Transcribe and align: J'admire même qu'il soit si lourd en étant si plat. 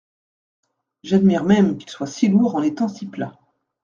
J'admire 1.03 1.43
même 1.43 1.77
qu'il 1.77 1.87
soit 1.91 2.07
si 2.07 2.27
lourd 2.27 2.55
en 2.55 2.63
étant 2.63 2.87
si 2.87 3.05
plat. 3.05 3.37